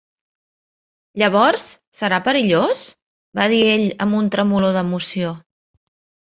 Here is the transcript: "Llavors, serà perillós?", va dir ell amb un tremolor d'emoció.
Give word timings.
"Llavors, 1.21 1.65
serà 1.99 2.19
perillós?", 2.27 2.81
va 3.41 3.47
dir 3.53 3.61
ell 3.75 3.85
amb 4.07 4.19
un 4.23 4.33
tremolor 4.37 4.75
d'emoció. 4.79 5.37